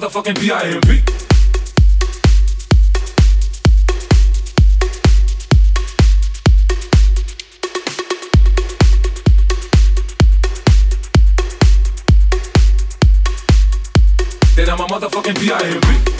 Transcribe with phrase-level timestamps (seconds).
[0.00, 1.02] motherfucking P.I.M.P.
[14.56, 16.19] Then I'm a motherfucking P.I.M.P.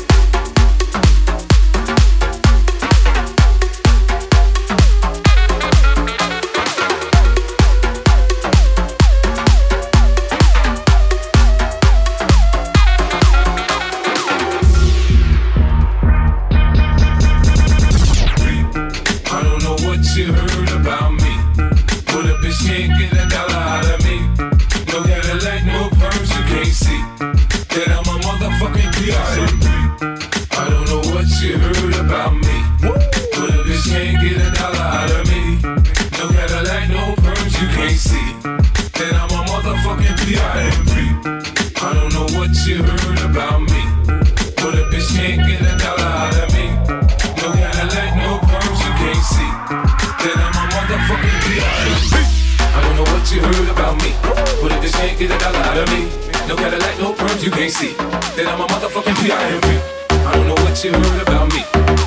[51.81, 54.13] I don't know what you heard about me.
[54.61, 56.11] But a bitch can't get a dollar out of me.
[56.49, 57.95] No Cadillac, no perms, you can't see.
[58.37, 59.69] That I'm a motherfucking P.I.M.P.
[60.11, 61.63] I don't know what you heard about me.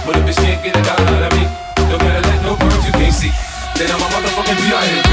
[0.05, 1.45] But a bitch can't get a dollar out of me.
[1.89, 3.33] No Cadillac, no perms, you can't see.
[3.77, 5.12] That I'm a motherfucking P.I.M.P.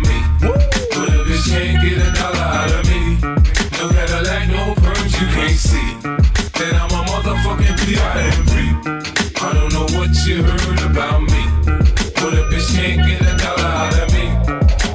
[12.81, 14.25] Can't get a dollar out of me.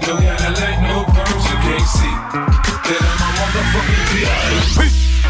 [0.06, 2.14] No Cadillac, no perms, you can't see.
[2.82, 4.78] That I'm a motherfucking P.I.M.P.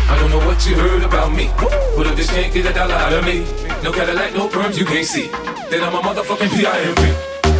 [0.08, 1.50] I don't know what you heard about me.
[1.96, 3.44] But a bitch can't get a dollar out of me.
[3.84, 5.28] No Cadillac, no perms, you can't see.
[5.68, 7.02] That I'm a motherfucking P.I.M.P.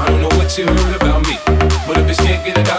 [0.00, 1.36] I don't know what you heard about me.
[1.86, 2.75] But a bitch can't get a dollar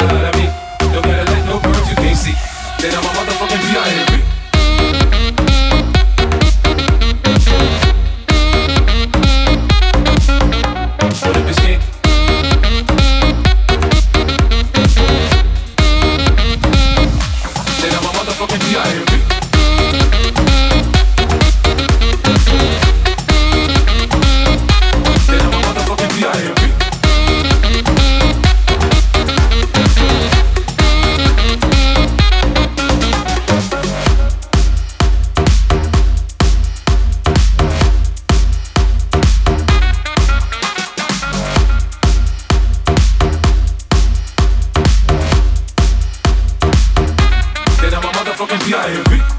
[48.38, 49.37] Motherfucking P.I.M.P.